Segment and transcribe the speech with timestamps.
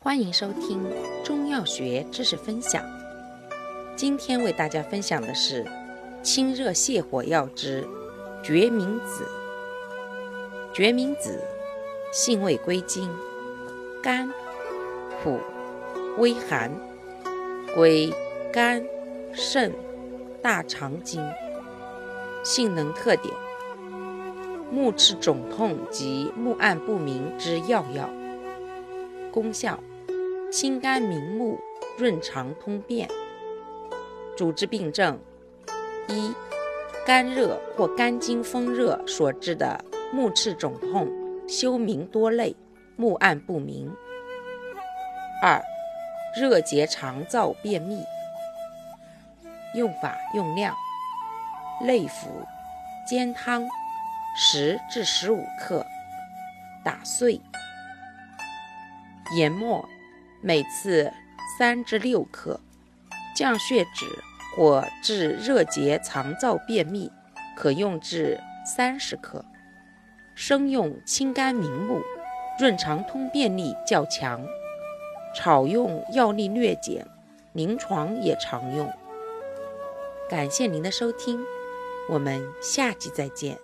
[0.00, 0.80] 欢迎收听
[1.24, 2.84] 中药学知识分享。
[3.96, 5.66] 今天为大家分享的是
[6.22, 7.84] 清热泻火药之
[8.40, 9.26] 决明子。
[10.72, 11.42] 决明子
[12.12, 13.10] 性味归经：
[14.00, 14.32] 甘、
[15.20, 15.40] 苦、
[16.18, 16.70] 微寒，
[17.74, 18.14] 归
[18.52, 18.86] 肝、
[19.32, 19.74] 肾、
[20.40, 21.20] 大肠经。
[22.44, 23.34] 性能特点：
[24.70, 28.08] 目赤肿痛及目暗不明之要药。
[29.40, 29.78] 功效：
[30.50, 31.60] 清肝明目，
[31.96, 33.08] 润肠通便。
[34.36, 35.16] 主治病症：
[36.08, 36.34] 一、
[37.06, 41.08] 肝热或肝经风热所致的目赤肿痛、
[41.46, 42.56] 休明多泪、
[42.96, 43.88] 目暗不明；
[45.40, 45.62] 二、
[46.36, 48.02] 热结肠燥便秘。
[49.76, 50.74] 用法用量：
[51.80, 52.44] 内服，
[53.08, 53.68] 煎汤，
[54.36, 55.86] 十至十五克，
[56.84, 57.40] 打碎。
[59.34, 59.88] 研末，
[60.40, 61.12] 每次
[61.58, 62.60] 三至六克，
[63.36, 64.06] 降血脂
[64.56, 67.10] 或治热结肠燥便秘，
[67.56, 69.44] 可用至三十克。
[70.34, 72.00] 生用清肝明目，
[72.58, 74.40] 润肠通便力较强；
[75.34, 77.06] 炒用药力略减，
[77.52, 78.90] 临床也常用。
[80.30, 81.40] 感谢您的收听，
[82.08, 83.58] 我们下期再见。